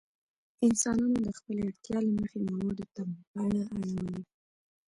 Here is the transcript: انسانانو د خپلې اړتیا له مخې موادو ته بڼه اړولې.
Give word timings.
انسانانو 0.67 1.17
د 1.25 1.29
خپلې 1.37 1.61
اړتیا 1.69 1.97
له 2.05 2.11
مخې 2.19 2.37
موادو 2.47 2.85
ته 2.95 3.01
بڼه 3.33 3.63
اړولې. 3.77 4.21